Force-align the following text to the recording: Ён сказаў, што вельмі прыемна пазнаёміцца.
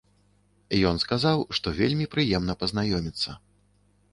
Ён 0.91 0.95
сказаў, 1.03 1.43
што 1.57 1.67
вельмі 1.81 2.07
прыемна 2.15 2.53
пазнаёміцца. 2.63 3.37